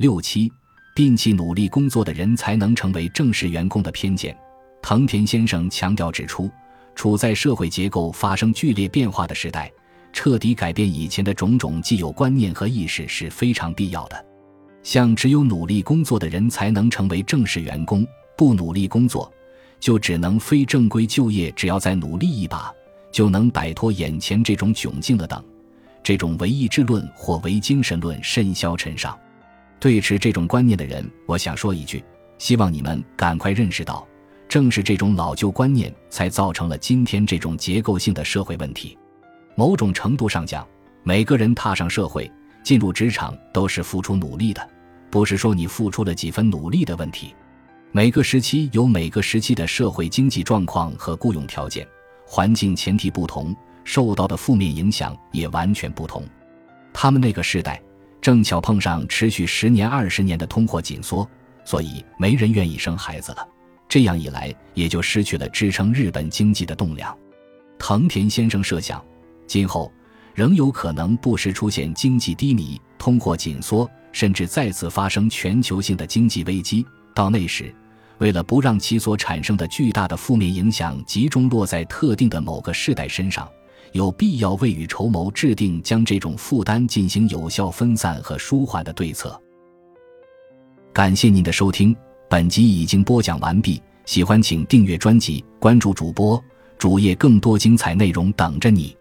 [0.00, 0.50] 六七，
[0.96, 4.34] 摒弃努力工作的人才能成为正式员工的偏见。
[4.80, 6.50] 藤田先生强调指出，
[6.94, 9.70] 处在社会结构发生剧烈变化的时代，
[10.10, 14.24] 彻底改变以前的种种既有观念和意识是非常必要的。
[14.82, 18.02] 像只有努力工作的人才能成为正式员工，
[18.38, 19.30] 不努力工作
[19.78, 22.72] 就只能非正规就业，只要再努力一把
[23.12, 25.44] 就能摆脱眼前这种窘境了等，
[26.02, 29.14] 这种唯意志论或唯精神论甚嚣尘上。
[29.80, 32.04] 对持这种观念的人，我想说一句：
[32.36, 34.06] 希望你们赶快认识到。
[34.46, 38.98] 正是这种老旧观念，才造成了今天这种结构性的社会问题。
[39.54, 40.66] 某种程度上讲，
[41.02, 42.30] 每个人踏上社会、
[42.62, 44.68] 进入职场都是付出努力的，
[45.08, 47.32] 不是说你付出了几分努力的问题。
[47.92, 51.86] 每个时期有每个时期的社会经济状况和雇佣条件、
[52.26, 53.54] 环境前提不同，
[53.84, 56.24] 受到的负面影响也完全不同。
[56.92, 57.80] 他们那个时代
[58.20, 61.28] 正巧碰上持续十年、二十年的通货紧缩，
[61.64, 63.48] 所以没人愿意生孩子了。
[63.88, 67.16] 这样一来，也就失去了支撑日本经济的栋梁。
[67.78, 69.02] 藤田先生设想，
[69.46, 69.90] 今后
[70.34, 76.86] 仍有可能不时出现经济低迷、通货紧缩，甚至再次发生全球性的经济危机。
[77.14, 77.74] 到那时，
[78.18, 83.48] 为了不让其所产生的巨大的负面影响集中落在特定的某个世代身上，
[83.92, 89.40] 有必要未雨绸缪，制定将这种负担进行有效分散和舒缓的对策。
[90.92, 91.94] 感谢您的收听。
[92.28, 96.40] 本集已经播讲完毕，喜欢请订阅专辑，关注主播
[96.78, 98.96] 主页，更多精彩内容等着你。